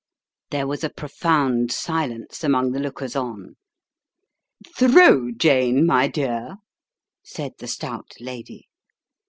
There 0.49 0.65
was 0.65 0.83
a 0.83 0.89
profound 0.89 1.71
silence 1.71 2.43
among 2.43 2.71
the 2.71 2.79
lookers 2.79 3.15
on." 3.15 3.55
Throw, 4.75 5.29
Jane, 5.31 5.85
my 5.85 6.07
dear," 6.07 6.57
said 7.23 7.53
the 7.59 7.67
stout 7.67 8.13
lady. 8.19 8.67